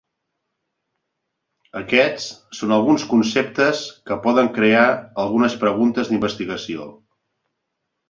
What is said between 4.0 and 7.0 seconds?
que poden crear algunes preguntes d'investigació.